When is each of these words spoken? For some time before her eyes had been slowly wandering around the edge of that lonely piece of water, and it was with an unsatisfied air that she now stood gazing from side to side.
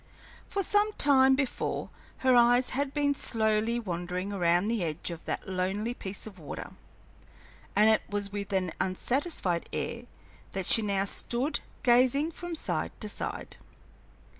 For 0.47 0.63
some 0.63 0.91
time 0.93 1.35
before 1.35 1.91
her 2.25 2.35
eyes 2.35 2.71
had 2.71 2.91
been 2.91 3.13
slowly 3.13 3.79
wandering 3.79 4.33
around 4.33 4.67
the 4.67 4.83
edge 4.83 5.11
of 5.11 5.23
that 5.25 5.47
lonely 5.47 5.93
piece 5.93 6.25
of 6.25 6.39
water, 6.39 6.71
and 7.75 7.87
it 7.87 8.01
was 8.09 8.31
with 8.31 8.51
an 8.51 8.71
unsatisfied 8.81 9.69
air 9.71 10.05
that 10.53 10.65
she 10.65 10.81
now 10.81 11.05
stood 11.05 11.59
gazing 11.83 12.31
from 12.31 12.55
side 12.55 12.93
to 12.99 13.07
side. 13.07 13.57